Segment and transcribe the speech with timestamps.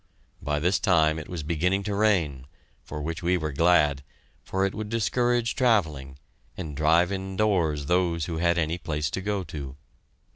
[0.41, 2.47] By this time it was beginning to rain,
[2.81, 4.01] for which we were glad,
[4.43, 6.17] for it would discourage travelling
[6.57, 9.75] and drive indoors those who had any place to go to.